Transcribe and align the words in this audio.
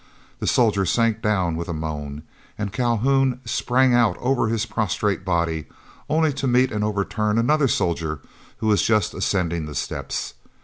The 0.39 0.47
soldier 0.47 0.83
sank 0.83 1.21
down 1.21 1.55
with 1.55 1.69
a 1.69 1.73
moan, 1.73 2.23
and 2.57 2.73
Calhoun 2.73 3.39
sprang 3.45 3.93
out 3.93 4.17
over 4.19 4.47
his 4.47 4.65
prostrate 4.65 5.23
body, 5.23 5.65
only 6.09 6.33
to 6.33 6.47
meet 6.47 6.71
and 6.71 6.83
overturn 6.83 7.37
another 7.37 7.67
soldier 7.67 8.19
who 8.57 8.65
was 8.69 8.81
just 8.81 9.13
ascending 9.13 9.67
the 9.67 9.75
steps. 9.75 10.33